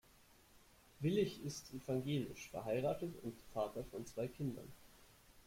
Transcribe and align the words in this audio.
Willich 1.01 1.43
ist 1.45 1.71
evangelisch, 1.75 2.49
verheiratet 2.49 3.13
und 3.21 3.37
Vater 3.53 3.83
von 3.91 4.03
zwei 4.07 4.25
Kindern. 4.27 4.67